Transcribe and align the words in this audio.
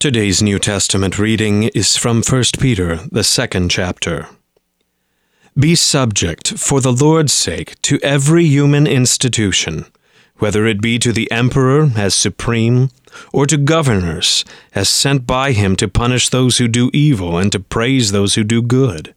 Today's 0.00 0.40
New 0.40 0.60
Testament 0.60 1.18
reading 1.18 1.64
is 1.74 1.96
from 1.96 2.22
1 2.22 2.44
Peter, 2.60 3.00
the 3.10 3.24
second 3.24 3.68
chapter. 3.68 4.28
Be 5.58 5.74
subject, 5.74 6.56
for 6.56 6.80
the 6.80 6.92
Lord's 6.92 7.32
sake, 7.32 7.74
to 7.82 7.98
every 8.00 8.44
human 8.44 8.86
institution, 8.86 9.86
whether 10.36 10.68
it 10.68 10.80
be 10.80 11.00
to 11.00 11.12
the 11.12 11.28
emperor 11.32 11.90
as 11.96 12.14
supreme, 12.14 12.90
or 13.32 13.44
to 13.46 13.56
governors 13.56 14.44
as 14.72 14.88
sent 14.88 15.26
by 15.26 15.50
him 15.50 15.74
to 15.74 15.88
punish 15.88 16.28
those 16.28 16.58
who 16.58 16.68
do 16.68 16.92
evil 16.92 17.36
and 17.36 17.50
to 17.50 17.58
praise 17.58 18.12
those 18.12 18.36
who 18.36 18.44
do 18.44 18.62
good. 18.62 19.16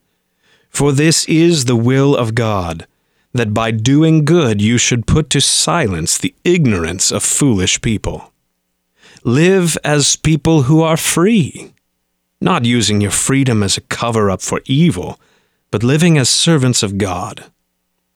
For 0.72 0.92
this 0.92 1.26
is 1.26 1.66
the 1.66 1.76
will 1.76 2.16
of 2.16 2.34
God, 2.34 2.88
that 3.34 3.54
by 3.54 3.70
doing 3.70 4.26
good 4.26 4.64
you 4.64 4.80
should 4.80 5.06
put 5.06 5.30
to 5.30 5.42
silence 5.42 6.18
the 6.18 6.34
ignorance 6.44 7.12
of 7.12 7.22
foolish 7.22 7.82
people. 7.82 8.31
Live 9.24 9.78
as 9.84 10.16
people 10.16 10.64
who 10.64 10.82
are 10.82 10.98
free, 10.98 11.74
not 12.40 12.66
using 12.66 13.02
your 13.02 13.12
freedom 13.12 13.62
as 13.62 13.78
a 13.78 13.82
cover 13.82 14.32
up 14.32 14.42
for 14.42 14.62
evil, 14.66 15.20
but 15.70 15.84
living 15.84 16.18
as 16.18 16.28
servants 16.28 16.82
of 16.82 16.98
God. 16.98 17.46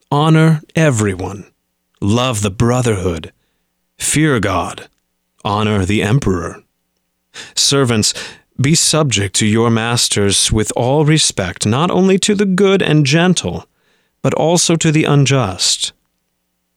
Honor 0.09 0.62
everyone, 0.76 1.52
love 2.02 2.41
the 2.41 2.50
brotherhood, 2.50 3.31
fear 4.00 4.40
God, 4.40 4.88
honor 5.44 5.86
the 5.86 6.02
emperor. 6.02 6.64
Servants, 7.56 8.16
be 8.59 8.73
subject 8.73 9.36
to 9.36 9.45
your 9.45 9.70
masters 9.70 10.52
with 10.52 10.72
all 10.76 11.06
respect, 11.06 11.67
not 11.67 11.92
only 11.92 12.17
to 12.17 12.34
the 12.34 12.48
good 12.48 12.81
and 12.81 13.06
gentle, 13.06 13.67
but 14.23 14.34
also 14.34 14.76
to 14.76 14.92
the 14.92 15.03
unjust. 15.03 15.94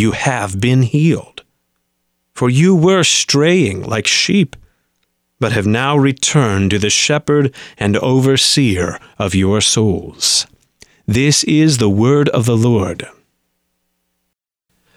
you 0.00 0.12
have 0.12 0.60
been 0.60 0.82
healed. 0.82 1.44
For 2.32 2.48
you 2.48 2.74
were 2.74 3.04
straying 3.04 3.82
like 3.82 4.06
sheep, 4.06 4.56
but 5.38 5.52
have 5.52 5.66
now 5.66 5.96
returned 5.96 6.70
to 6.70 6.78
the 6.78 6.90
shepherd 6.90 7.54
and 7.78 7.96
overseer 7.98 8.98
of 9.18 9.34
your 9.34 9.60
souls. 9.60 10.46
This 11.06 11.44
is 11.44 11.78
the 11.78 11.90
word 11.90 12.28
of 12.30 12.46
the 12.46 12.56
Lord. 12.56 13.06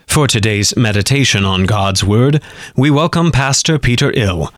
For 0.07 0.27
today's 0.27 0.75
meditation 0.77 1.43
on 1.43 1.63
God's 1.65 2.03
Word, 2.03 2.43
we 2.77 2.91
welcome 2.91 3.31
Pastor 3.31 3.79
Peter 3.79 4.11
Ill. 4.15 4.53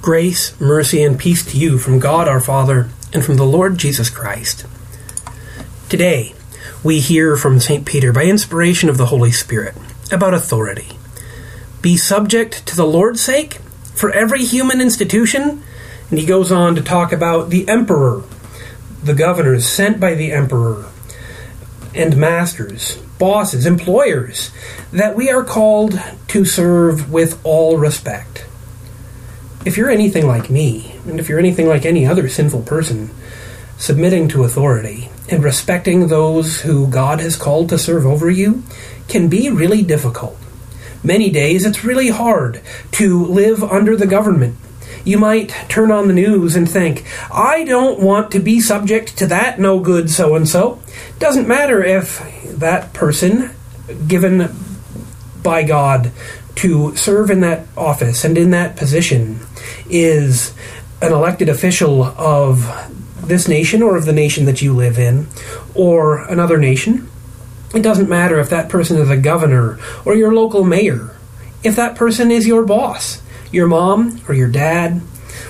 Grace, 0.00 0.58
mercy, 0.58 1.02
and 1.02 1.18
peace 1.18 1.44
to 1.52 1.58
you 1.58 1.76
from 1.76 1.98
God 1.98 2.26
our 2.26 2.40
Father 2.40 2.88
and 3.12 3.22
from 3.22 3.36
the 3.36 3.44
Lord 3.44 3.76
Jesus 3.76 4.08
Christ. 4.08 4.64
Today, 5.90 6.32
we 6.84 7.00
hear 7.00 7.36
from 7.36 7.58
St. 7.58 7.84
Peter 7.84 8.12
by 8.12 8.24
inspiration 8.24 8.88
of 8.88 8.96
the 8.96 9.06
Holy 9.06 9.32
Spirit 9.32 9.74
about 10.12 10.34
authority. 10.34 10.88
Be 11.82 11.96
subject 11.96 12.66
to 12.66 12.76
the 12.76 12.86
Lord's 12.86 13.20
sake 13.20 13.54
for 13.94 14.10
every 14.12 14.44
human 14.44 14.80
institution. 14.80 15.62
And 16.10 16.18
he 16.18 16.24
goes 16.24 16.52
on 16.52 16.74
to 16.76 16.82
talk 16.82 17.12
about 17.12 17.50
the 17.50 17.68
emperor, 17.68 18.22
the 19.02 19.14
governors 19.14 19.68
sent 19.68 20.00
by 20.00 20.14
the 20.14 20.32
emperor, 20.32 20.86
and 21.94 22.16
masters, 22.16 22.96
bosses, 23.18 23.66
employers, 23.66 24.50
that 24.92 25.16
we 25.16 25.30
are 25.30 25.44
called 25.44 26.00
to 26.28 26.44
serve 26.44 27.10
with 27.10 27.40
all 27.44 27.76
respect. 27.76 28.46
If 29.66 29.76
you're 29.76 29.90
anything 29.90 30.26
like 30.26 30.48
me, 30.48 30.94
and 31.06 31.18
if 31.20 31.28
you're 31.28 31.38
anything 31.38 31.66
like 31.66 31.84
any 31.84 32.06
other 32.06 32.28
sinful 32.28 32.62
person, 32.62 33.10
submitting 33.76 34.28
to 34.28 34.44
authority 34.44 35.07
and 35.28 35.44
respecting 35.44 36.08
those 36.08 36.62
who 36.62 36.86
God 36.86 37.20
has 37.20 37.36
called 37.36 37.68
to 37.68 37.78
serve 37.78 38.06
over 38.06 38.30
you 38.30 38.62
can 39.08 39.28
be 39.28 39.50
really 39.50 39.82
difficult. 39.82 40.36
Many 41.02 41.30
days 41.30 41.64
it's 41.64 41.84
really 41.84 42.08
hard 42.08 42.60
to 42.92 43.24
live 43.24 43.62
under 43.62 43.96
the 43.96 44.06
government. 44.06 44.56
You 45.04 45.18
might 45.18 45.50
turn 45.68 45.90
on 45.90 46.08
the 46.08 46.14
news 46.14 46.56
and 46.56 46.68
think, 46.68 47.04
I 47.30 47.64
don't 47.64 48.00
want 48.00 48.30
to 48.32 48.40
be 48.40 48.60
subject 48.60 49.16
to 49.18 49.26
that 49.28 49.58
no 49.58 49.80
good 49.80 50.10
so 50.10 50.34
and 50.34 50.48
so. 50.48 50.80
Doesn't 51.18 51.48
matter 51.48 51.82
if 51.82 52.20
that 52.58 52.92
person, 52.92 53.50
given 54.06 54.54
by 55.42 55.62
God 55.62 56.10
to 56.56 56.96
serve 56.96 57.30
in 57.30 57.40
that 57.40 57.66
office 57.76 58.24
and 58.24 58.36
in 58.36 58.50
that 58.50 58.76
position, 58.76 59.40
is 59.88 60.52
an 61.00 61.12
elected 61.12 61.48
official 61.48 62.02
of 62.02 62.66
this 63.28 63.48
nation 63.48 63.82
or 63.82 63.96
of 63.96 64.04
the 64.04 64.12
nation 64.12 64.44
that 64.46 64.62
you 64.62 64.74
live 64.74 64.98
in 64.98 65.28
or 65.74 66.24
another 66.24 66.58
nation. 66.58 67.08
It 67.74 67.82
doesn't 67.82 68.08
matter 68.08 68.40
if 68.40 68.50
that 68.50 68.68
person 68.68 68.98
is 68.98 69.10
a 69.10 69.16
governor 69.16 69.78
or 70.04 70.14
your 70.14 70.34
local 70.34 70.64
mayor, 70.64 71.14
if 71.62 71.76
that 71.76 71.96
person 71.96 72.30
is 72.30 72.46
your 72.46 72.64
boss, 72.64 73.22
your 73.52 73.66
mom 73.66 74.20
or 74.26 74.34
your 74.34 74.48
dad, 74.48 75.02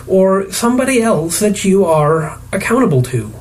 or 0.06 0.50
somebody 0.50 1.00
else 1.00 1.38
that 1.40 1.64
you 1.64 1.84
are 1.84 2.38
accountable 2.52 3.02
to. 3.02 3.32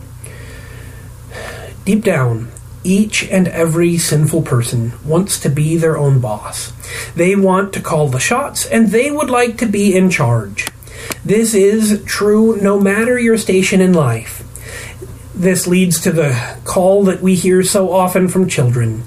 Deep 1.85 2.03
down, 2.03 2.51
each 2.83 3.23
and 3.29 3.47
every 3.47 3.97
sinful 3.97 4.43
person 4.43 4.93
wants 5.05 5.39
to 5.39 5.49
be 5.49 5.77
their 5.77 5.97
own 5.97 6.19
boss. 6.19 6.71
They 7.15 7.35
want 7.35 7.73
to 7.73 7.81
call 7.81 8.07
the 8.07 8.19
shots 8.19 8.65
and 8.65 8.89
they 8.89 9.11
would 9.11 9.29
like 9.29 9.57
to 9.57 9.65
be 9.65 9.95
in 9.95 10.09
charge. 10.09 10.67
This 11.27 11.53
is 11.53 12.01
true 12.05 12.55
no 12.61 12.79
matter 12.79 13.19
your 13.19 13.37
station 13.37 13.81
in 13.81 13.91
life. 13.91 14.45
This 15.35 15.67
leads 15.67 15.99
to 16.03 16.13
the 16.13 16.57
call 16.63 17.03
that 17.03 17.21
we 17.21 17.35
hear 17.35 17.63
so 17.63 17.91
often 17.91 18.29
from 18.29 18.47
children. 18.47 19.03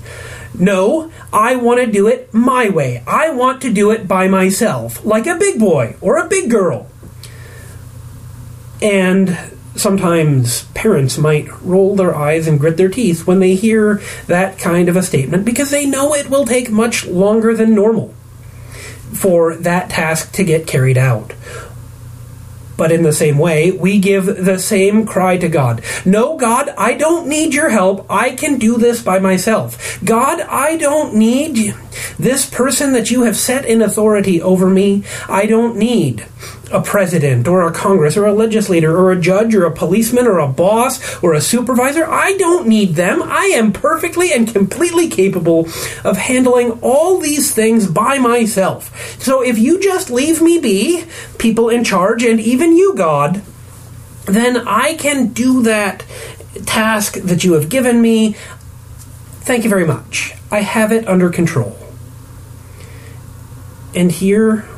No, 0.52 1.10
I 1.32 1.56
want 1.56 1.80
to 1.80 1.90
do 1.90 2.08
it 2.08 2.34
my 2.34 2.68
way. 2.68 3.02
I 3.06 3.30
want 3.30 3.62
to 3.62 3.72
do 3.72 3.90
it 3.90 4.06
by 4.06 4.28
myself, 4.28 5.02
like 5.02 5.26
a 5.26 5.38
big 5.38 5.58
boy 5.58 5.96
or 6.02 6.18
a 6.18 6.28
big 6.28 6.50
girl. 6.50 6.88
And 8.82 9.38
sometimes 9.74 10.64
parents 10.74 11.16
might 11.16 11.48
roll 11.62 11.96
their 11.96 12.14
eyes 12.14 12.46
and 12.46 12.60
grit 12.60 12.76
their 12.76 12.90
teeth 12.90 13.26
when 13.26 13.40
they 13.40 13.54
hear 13.54 14.02
that 14.26 14.58
kind 14.58 14.90
of 14.90 14.96
a 14.96 15.02
statement 15.02 15.46
because 15.46 15.70
they 15.70 15.86
know 15.86 16.14
it 16.14 16.28
will 16.28 16.44
take 16.44 16.70
much 16.70 17.06
longer 17.06 17.54
than 17.54 17.74
normal 17.74 18.14
for 19.14 19.56
that 19.56 19.88
task 19.88 20.32
to 20.32 20.44
get 20.44 20.66
carried 20.66 20.98
out. 20.98 21.32
But 22.80 22.92
in 22.92 23.02
the 23.02 23.12
same 23.12 23.36
way, 23.36 23.72
we 23.72 23.98
give 23.98 24.24
the 24.24 24.58
same 24.58 25.04
cry 25.04 25.36
to 25.36 25.50
God. 25.50 25.84
No, 26.06 26.38
God, 26.38 26.70
I 26.78 26.94
don't 26.94 27.28
need 27.28 27.52
your 27.52 27.68
help. 27.68 28.06
I 28.08 28.30
can 28.30 28.58
do 28.58 28.78
this 28.78 29.02
by 29.02 29.18
myself. 29.18 30.02
God, 30.02 30.40
I 30.40 30.78
don't 30.78 31.14
need 31.14 31.74
this 32.18 32.48
person 32.48 32.94
that 32.94 33.10
you 33.10 33.24
have 33.24 33.36
set 33.36 33.66
in 33.66 33.82
authority 33.82 34.40
over 34.40 34.70
me. 34.70 35.04
I 35.28 35.44
don't 35.44 35.76
need 35.76 36.24
a 36.70 36.80
president 36.80 37.48
or 37.48 37.66
a 37.66 37.72
congress 37.72 38.16
or 38.16 38.26
a 38.26 38.32
legislator 38.32 38.96
or 38.96 39.12
a 39.12 39.20
judge 39.20 39.54
or 39.54 39.64
a 39.64 39.74
policeman 39.74 40.26
or 40.26 40.38
a 40.38 40.48
boss 40.48 41.22
or 41.22 41.34
a 41.34 41.40
supervisor. 41.40 42.06
I 42.06 42.36
don't 42.36 42.66
need 42.66 42.94
them. 42.94 43.22
I 43.22 43.46
am 43.54 43.72
perfectly 43.72 44.32
and 44.32 44.52
completely 44.52 45.08
capable 45.08 45.68
of 46.04 46.16
handling 46.16 46.72
all 46.82 47.18
these 47.18 47.54
things 47.54 47.86
by 47.86 48.18
myself. 48.18 49.20
So 49.20 49.42
if 49.42 49.58
you 49.58 49.80
just 49.80 50.10
leave 50.10 50.40
me 50.40 50.58
be, 50.58 51.04
people 51.38 51.68
in 51.68 51.84
charge, 51.84 52.22
and 52.22 52.40
even 52.40 52.76
you, 52.76 52.94
God, 52.94 53.42
then 54.26 54.56
I 54.68 54.94
can 54.94 55.28
do 55.28 55.62
that 55.62 56.04
task 56.66 57.14
that 57.14 57.44
you 57.44 57.54
have 57.54 57.68
given 57.68 58.00
me. 58.00 58.36
Thank 59.42 59.64
you 59.64 59.70
very 59.70 59.86
much. 59.86 60.34
I 60.50 60.60
have 60.60 60.92
it 60.92 61.08
under 61.08 61.30
control. 61.30 61.76
And 63.94 64.12
here 64.12 64.68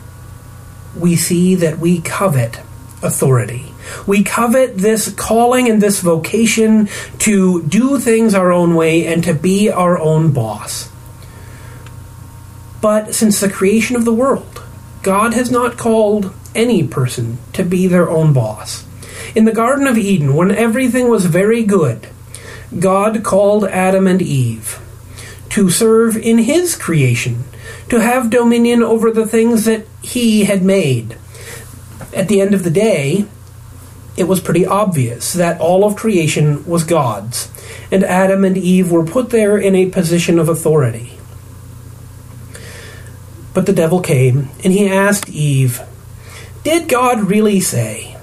we 0.96 1.16
see 1.16 1.54
that 1.56 1.78
we 1.78 2.00
covet 2.00 2.60
authority. 3.02 3.72
We 4.06 4.22
covet 4.22 4.78
this 4.78 5.12
calling 5.12 5.68
and 5.68 5.82
this 5.82 6.00
vocation 6.00 6.88
to 7.20 7.62
do 7.64 7.98
things 7.98 8.34
our 8.34 8.52
own 8.52 8.74
way 8.74 9.06
and 9.06 9.24
to 9.24 9.34
be 9.34 9.70
our 9.70 9.98
own 9.98 10.32
boss. 10.32 10.88
But 12.80 13.14
since 13.14 13.40
the 13.40 13.50
creation 13.50 13.96
of 13.96 14.04
the 14.04 14.14
world, 14.14 14.62
God 15.02 15.34
has 15.34 15.50
not 15.50 15.78
called 15.78 16.32
any 16.54 16.86
person 16.86 17.38
to 17.54 17.64
be 17.64 17.86
their 17.86 18.08
own 18.08 18.32
boss. 18.32 18.84
In 19.34 19.44
the 19.44 19.52
Garden 19.52 19.86
of 19.86 19.98
Eden, 19.98 20.34
when 20.34 20.50
everything 20.50 21.08
was 21.08 21.26
very 21.26 21.64
good, 21.64 22.08
God 22.78 23.22
called 23.22 23.64
Adam 23.64 24.06
and 24.06 24.20
Eve 24.20 24.80
to 25.50 25.70
serve 25.70 26.16
in 26.16 26.38
his 26.38 26.74
creation, 26.74 27.44
to 27.88 28.00
have 28.00 28.30
dominion 28.30 28.82
over 28.82 29.10
the 29.10 29.26
things 29.26 29.64
that 29.66 29.86
he 30.12 30.44
had 30.44 30.62
made. 30.62 31.17
At 32.14 32.29
the 32.29 32.41
end 32.41 32.53
of 32.53 32.64
the 32.64 32.70
day, 32.70 33.25
it 34.17 34.25
was 34.25 34.41
pretty 34.41 34.67
obvious 34.67 35.32
that 35.32 35.61
all 35.61 35.85
of 35.85 35.97
creation 35.97 36.67
was 36.67 36.85
God's, 36.85 37.50
and 37.91 38.05
Adam 38.05 38.44
and 38.44 38.56
Eve 38.56 38.93
were 38.93 39.05
put 39.05 39.31
there 39.31 39.56
in 39.56 39.75
a 39.75 39.88
position 39.88 40.38
of 40.38 40.50
authority. 40.50 41.12
But 43.55 43.64
the 43.64 43.73
devil 43.73 44.00
came, 44.00 44.50
and 44.62 44.73
he 44.73 44.87
asked 44.87 45.31
Eve, 45.31 45.81
Did 46.62 46.88
God 46.88 47.31
really 47.31 47.61
say? 47.61 48.19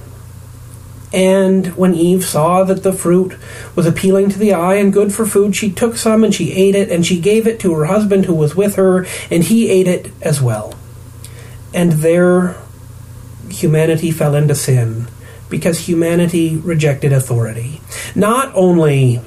And 1.11 1.75
when 1.75 1.95
Eve 1.95 2.23
saw 2.23 2.63
that 2.65 2.83
the 2.83 2.93
fruit 2.93 3.35
was 3.75 3.87
appealing 3.87 4.29
to 4.29 4.37
the 4.37 4.53
eye 4.53 4.75
and 4.75 4.93
good 4.93 5.11
for 5.11 5.25
food, 5.25 5.55
she 5.55 5.71
took 5.71 5.97
some 5.97 6.23
and 6.23 6.35
she 6.35 6.51
ate 6.51 6.75
it, 6.75 6.91
and 6.91 7.03
she 7.03 7.19
gave 7.19 7.47
it 7.47 7.59
to 7.61 7.73
her 7.73 7.85
husband 7.85 8.25
who 8.25 8.35
was 8.35 8.55
with 8.55 8.75
her, 8.75 9.07
and 9.31 9.45
he 9.45 9.69
ate 9.69 9.87
it 9.87 10.11
as 10.21 10.39
well. 10.39 10.78
And 11.73 11.93
there 11.93 12.55
humanity 13.49 14.11
fell 14.11 14.35
into 14.35 14.55
sin 14.55 15.07
because 15.49 15.79
humanity 15.79 16.57
rejected 16.57 17.11
authority. 17.11 17.81
Not 18.15 18.51
only 18.55 19.21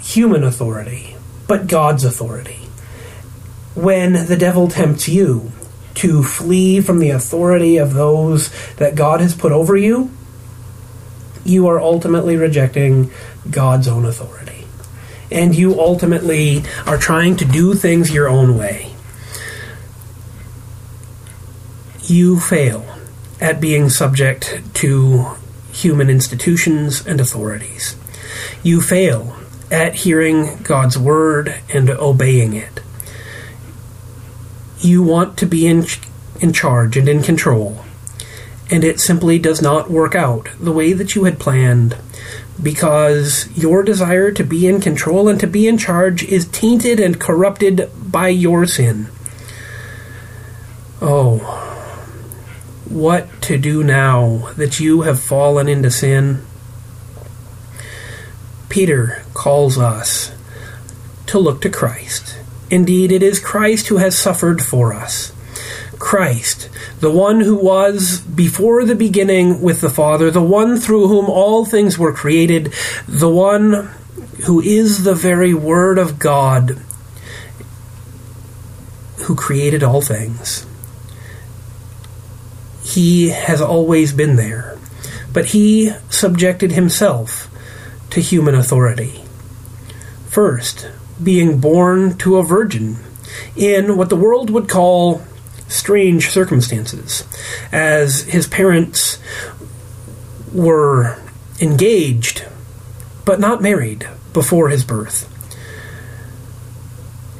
human 0.00 0.42
authority, 0.44 1.16
but 1.46 1.66
God's 1.66 2.04
authority. 2.04 2.58
When 3.74 4.26
the 4.26 4.36
devil 4.36 4.68
tempts 4.68 5.08
you 5.08 5.52
to 5.94 6.22
flee 6.22 6.80
from 6.80 6.98
the 6.98 7.10
authority 7.10 7.76
of 7.76 7.94
those 7.94 8.50
that 8.76 8.94
God 8.94 9.20
has 9.20 9.34
put 9.34 9.52
over 9.52 9.76
you, 9.76 10.10
you 11.44 11.68
are 11.68 11.80
ultimately 11.80 12.36
rejecting 12.36 13.10
God's 13.50 13.88
own 13.88 14.04
authority. 14.04 14.66
And 15.30 15.54
you 15.54 15.80
ultimately 15.80 16.62
are 16.86 16.98
trying 16.98 17.36
to 17.36 17.44
do 17.44 17.74
things 17.74 18.12
your 18.12 18.28
own 18.28 18.56
way. 18.56 18.91
You 22.02 22.40
fail 22.40 22.84
at 23.40 23.60
being 23.60 23.88
subject 23.88 24.60
to 24.74 25.26
human 25.72 26.10
institutions 26.10 27.06
and 27.06 27.20
authorities. 27.20 27.96
You 28.62 28.80
fail 28.80 29.36
at 29.70 29.94
hearing 29.94 30.58
God's 30.62 30.98
word 30.98 31.54
and 31.72 31.88
obeying 31.90 32.54
it. 32.54 32.80
You 34.80 35.02
want 35.02 35.36
to 35.38 35.46
be 35.46 35.66
in, 35.66 35.86
in 36.40 36.52
charge 36.52 36.96
and 36.96 37.08
in 37.08 37.22
control 37.22 37.84
and 38.72 38.84
it 38.84 38.98
simply 38.98 39.38
does 39.38 39.60
not 39.60 39.90
work 39.90 40.14
out 40.14 40.48
the 40.58 40.72
way 40.72 40.94
that 40.94 41.14
you 41.14 41.24
had 41.24 41.38
planned 41.38 41.94
because 42.62 43.46
your 43.54 43.82
desire 43.82 44.30
to 44.30 44.42
be 44.42 44.66
in 44.66 44.80
control 44.80 45.28
and 45.28 45.38
to 45.38 45.46
be 45.46 45.68
in 45.68 45.76
charge 45.76 46.22
is 46.24 46.48
tainted 46.48 46.98
and 46.98 47.20
corrupted 47.20 47.90
by 48.10 48.28
your 48.28 48.66
sin. 48.66 49.08
Oh, 51.02 51.31
what 52.92 53.42
to 53.42 53.58
do 53.58 53.82
now 53.82 54.52
that 54.56 54.78
you 54.78 55.02
have 55.02 55.20
fallen 55.20 55.68
into 55.68 55.90
sin? 55.90 56.44
Peter 58.68 59.22
calls 59.34 59.78
us 59.78 60.32
to 61.26 61.38
look 61.38 61.60
to 61.62 61.70
Christ. 61.70 62.38
Indeed, 62.70 63.12
it 63.12 63.22
is 63.22 63.38
Christ 63.38 63.88
who 63.88 63.98
has 63.98 64.18
suffered 64.18 64.62
for 64.62 64.94
us. 64.94 65.32
Christ, 65.98 66.68
the 67.00 67.10
one 67.10 67.40
who 67.40 67.54
was 67.54 68.20
before 68.20 68.84
the 68.84 68.94
beginning 68.94 69.60
with 69.62 69.80
the 69.80 69.90
Father, 69.90 70.30
the 70.30 70.42
one 70.42 70.78
through 70.80 71.08
whom 71.08 71.26
all 71.26 71.64
things 71.64 71.98
were 71.98 72.12
created, 72.12 72.72
the 73.06 73.30
one 73.30 73.90
who 74.44 74.60
is 74.60 75.04
the 75.04 75.14
very 75.14 75.54
Word 75.54 75.98
of 75.98 76.18
God, 76.18 76.80
who 79.24 79.36
created 79.36 79.82
all 79.82 80.00
things. 80.00 80.66
He 82.92 83.30
has 83.30 83.62
always 83.62 84.12
been 84.12 84.36
there, 84.36 84.76
but 85.32 85.46
he 85.46 85.92
subjected 86.10 86.72
himself 86.72 87.48
to 88.10 88.20
human 88.20 88.54
authority. 88.54 89.24
First, 90.28 90.90
being 91.22 91.58
born 91.58 92.18
to 92.18 92.36
a 92.36 92.42
virgin 92.42 92.98
in 93.56 93.96
what 93.96 94.10
the 94.10 94.16
world 94.16 94.50
would 94.50 94.68
call 94.68 95.22
strange 95.68 96.28
circumstances, 96.28 97.26
as 97.72 98.24
his 98.24 98.46
parents 98.46 99.18
were 100.52 101.18
engaged 101.60 102.44
but 103.24 103.40
not 103.40 103.62
married 103.62 104.06
before 104.34 104.68
his 104.68 104.84
birth. 104.84 105.28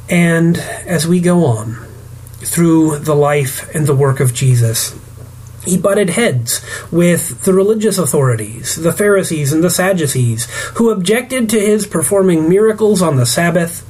And 0.09 0.57
as 0.57 1.07
we 1.07 1.19
go 1.19 1.45
on 1.45 1.75
through 2.39 2.99
the 2.99 3.15
life 3.15 3.69
and 3.75 3.85
the 3.85 3.95
work 3.95 4.19
of 4.19 4.33
Jesus, 4.33 4.97
he 5.65 5.77
butted 5.77 6.11
heads 6.11 6.61
with 6.91 7.43
the 7.43 7.53
religious 7.53 7.97
authorities, 7.97 8.75
the 8.75 8.93
Pharisees 8.93 9.53
and 9.53 9.63
the 9.63 9.69
Sadducees, 9.69 10.45
who 10.75 10.89
objected 10.89 11.49
to 11.49 11.59
his 11.59 11.87
performing 11.87 12.49
miracles 12.49 13.01
on 13.01 13.15
the 13.15 13.25
Sabbath 13.25 13.89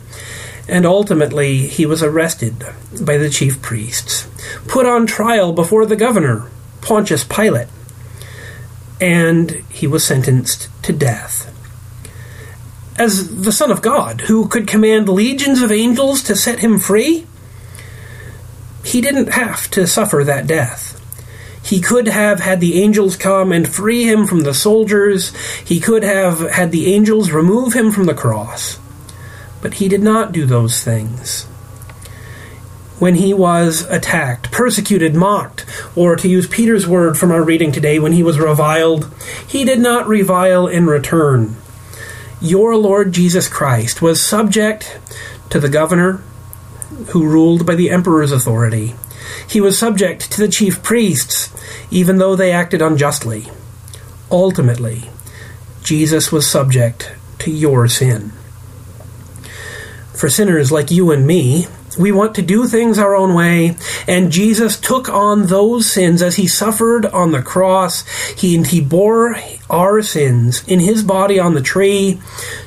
and 0.67 0.85
ultimately 0.85 1.67
he 1.67 1.85
was 1.85 2.01
arrested 2.01 2.65
by 3.01 3.17
the 3.17 3.29
chief 3.29 3.61
priests, 3.61 4.27
put 4.67 4.85
on 4.85 5.05
trial 5.05 5.53
before 5.53 5.85
the 5.85 5.95
governor, 5.95 6.49
Pontius 6.81 7.23
Pilate, 7.23 7.67
and 9.01 9.51
he 9.69 9.87
was 9.87 10.03
sentenced 10.03 10.69
to 10.83 10.93
death. 10.93 11.49
As 12.97 13.41
the 13.41 13.51
Son 13.51 13.71
of 13.71 13.81
God, 13.81 14.21
who 14.21 14.47
could 14.47 14.67
command 14.67 15.09
legions 15.09 15.61
of 15.61 15.71
angels 15.71 16.23
to 16.23 16.35
set 16.35 16.59
him 16.59 16.79
free, 16.79 17.25
he 18.85 19.01
didn't 19.01 19.33
have 19.33 19.69
to 19.71 19.87
suffer 19.87 20.23
that 20.23 20.47
death. 20.47 20.92
He 21.73 21.81
could 21.81 22.07
have 22.07 22.39
had 22.39 22.59
the 22.59 22.79
angels 22.83 23.17
come 23.17 23.51
and 23.51 23.67
free 23.67 24.03
him 24.03 24.27
from 24.27 24.41
the 24.41 24.53
soldiers. 24.53 25.35
He 25.65 25.79
could 25.79 26.03
have 26.03 26.51
had 26.51 26.71
the 26.71 26.93
angels 26.93 27.31
remove 27.31 27.73
him 27.73 27.91
from 27.91 28.05
the 28.05 28.13
cross. 28.13 28.77
But 29.59 29.73
he 29.73 29.87
did 29.87 30.03
not 30.03 30.31
do 30.31 30.45
those 30.45 30.83
things. 30.83 31.45
When 32.99 33.15
he 33.15 33.33
was 33.33 33.89
attacked, 33.89 34.51
persecuted, 34.51 35.15
mocked, 35.15 35.65
or 35.95 36.15
to 36.15 36.29
use 36.29 36.45
Peter's 36.45 36.87
word 36.87 37.17
from 37.17 37.31
our 37.31 37.41
reading 37.41 37.71
today, 37.71 37.97
when 37.97 38.11
he 38.11 38.21
was 38.21 38.37
reviled, 38.37 39.11
he 39.47 39.65
did 39.65 39.79
not 39.79 40.07
revile 40.07 40.67
in 40.67 40.85
return. 40.85 41.55
Your 42.39 42.75
Lord 42.75 43.13
Jesus 43.13 43.47
Christ 43.47 43.99
was 43.99 44.21
subject 44.21 44.99
to 45.49 45.59
the 45.59 45.69
governor 45.69 46.21
who 47.07 47.25
ruled 47.25 47.65
by 47.65 47.73
the 47.73 47.89
emperor's 47.89 48.31
authority. 48.31 48.93
He 49.49 49.61
was 49.61 49.77
subject 49.77 50.31
to 50.31 50.41
the 50.41 50.47
chief 50.47 50.83
priests, 50.83 51.53
even 51.91 52.17
though 52.17 52.35
they 52.35 52.51
acted 52.51 52.81
unjustly. 52.81 53.47
Ultimately, 54.31 55.09
Jesus 55.83 56.31
was 56.31 56.49
subject 56.49 57.11
to 57.39 57.51
your 57.51 57.87
sin 57.87 58.31
for 60.23 60.29
sinners 60.29 60.71
like 60.71 60.89
you 60.89 61.11
and 61.11 61.27
me. 61.27 61.67
We 61.99 62.13
want 62.13 62.33
to 62.35 62.41
do 62.41 62.65
things 62.65 62.97
our 62.97 63.13
own 63.13 63.33
way, 63.35 63.75
and 64.07 64.31
Jesus 64.31 64.79
took 64.79 65.09
on 65.09 65.47
those 65.47 65.91
sins 65.91 66.21
as 66.21 66.37
he 66.37 66.47
suffered 66.47 67.05
on 67.05 67.31
the 67.31 67.41
cross. 67.41 68.07
He 68.29 68.63
he 68.63 68.79
bore 68.79 69.35
our 69.69 70.01
sins 70.01 70.63
in 70.65 70.79
his 70.79 71.03
body 71.03 71.41
on 71.41 71.55
the 71.55 71.61
tree 71.61 72.21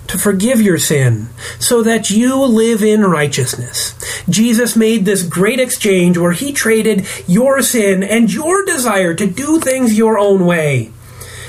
to 0.09 0.19
forgive 0.19 0.61
your 0.61 0.77
sin, 0.77 1.31
so 1.59 1.83
that 1.83 2.11
you 2.11 2.37
live 2.45 2.83
in 2.83 3.01
righteousness. 3.01 3.96
Jesus 4.29 4.77
made 4.77 5.05
this 5.05 5.23
great 5.23 5.61
exchange 5.61 6.19
where 6.19 6.33
he 6.33 6.53
traded 6.53 7.07
your 7.27 7.63
sin 7.63 8.03
and 8.03 8.33
your 8.33 8.65
desire 8.65 9.15
to 9.15 9.27
do 9.27 9.61
things 9.61 9.97
your 9.97 10.19
own 10.19 10.47
way. 10.47 10.91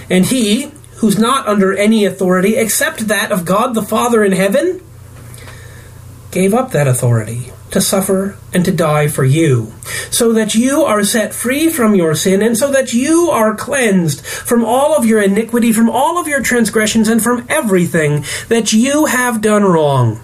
And 0.09 0.25
he, 0.25 0.71
who's 0.97 1.17
not 1.17 1.47
under 1.47 1.75
any 1.75 2.05
authority 2.05 2.55
except 2.55 3.07
that 3.07 3.31
of 3.31 3.45
God 3.45 3.73
the 3.73 3.81
Father 3.81 4.23
in 4.23 4.31
heaven, 4.31 4.81
gave 6.31 6.53
up 6.53 6.71
that 6.71 6.87
authority 6.87 7.51
to 7.71 7.81
suffer 7.81 8.37
and 8.53 8.63
to 8.63 8.71
die 8.71 9.07
for 9.07 9.25
you, 9.25 9.73
so 10.09 10.31
that 10.31 10.55
you 10.55 10.83
are 10.83 11.03
set 11.03 11.33
free 11.33 11.69
from 11.69 11.95
your 11.95 12.15
sin, 12.15 12.41
and 12.41 12.57
so 12.57 12.71
that 12.71 12.93
you 12.93 13.29
are 13.29 13.55
cleansed 13.55 14.25
from 14.25 14.63
all 14.63 14.95
of 14.95 15.05
your 15.05 15.21
iniquity, 15.21 15.73
from 15.73 15.89
all 15.89 16.17
of 16.17 16.27
your 16.27 16.41
transgressions, 16.41 17.09
and 17.09 17.21
from 17.21 17.45
everything 17.49 18.23
that 18.47 18.71
you 18.71 19.05
have 19.05 19.41
done 19.41 19.63
wrong. 19.63 20.21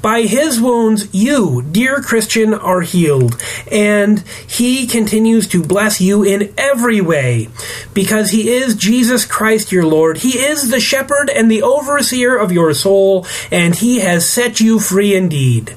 By 0.00 0.22
his 0.22 0.60
wounds, 0.60 1.08
you, 1.12 1.62
dear 1.62 2.00
Christian, 2.00 2.54
are 2.54 2.82
healed, 2.82 3.40
and 3.70 4.20
he 4.46 4.86
continues 4.86 5.48
to 5.48 5.62
bless 5.62 6.00
you 6.00 6.22
in 6.22 6.52
every 6.56 7.00
way, 7.00 7.48
because 7.92 8.30
he 8.30 8.50
is 8.50 8.74
Jesus 8.76 9.24
Christ 9.24 9.72
your 9.72 9.86
Lord. 9.86 10.18
He 10.18 10.38
is 10.38 10.70
the 10.70 10.80
shepherd 10.80 11.30
and 11.30 11.50
the 11.50 11.62
overseer 11.62 12.36
of 12.36 12.52
your 12.52 12.74
soul, 12.74 13.26
and 13.50 13.74
he 13.74 14.00
has 14.00 14.28
set 14.28 14.60
you 14.60 14.78
free 14.78 15.14
indeed. 15.14 15.76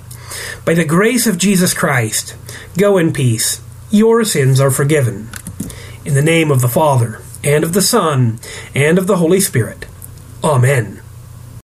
By 0.66 0.74
the 0.74 0.86
grace 0.86 1.26
of 1.28 1.38
Jesus 1.38 1.74
Christ, 1.74 2.36
go 2.78 2.98
in 2.98 3.14
peace. 3.14 3.62
Your 3.90 4.24
sins 4.24 4.60
are 4.60 4.72
forgiven. 4.72 5.30
In 6.06 6.14
the 6.14 6.22
name 6.22 6.52
of 6.52 6.62
the 6.62 6.68
Father, 6.68 7.22
and 7.44 7.64
of 7.64 7.74
the 7.74 7.82
Son, 7.82 8.40
and 8.76 8.98
of 8.98 9.08
the 9.08 9.18
Holy 9.18 9.40
Spirit. 9.40 9.86
Amen. 10.44 10.97